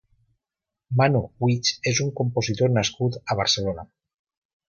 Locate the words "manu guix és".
1.01-2.01